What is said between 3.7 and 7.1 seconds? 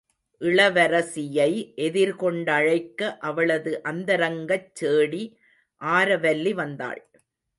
அந்தரங்கச் சேடி ஆரவல்லி வந்தாள்.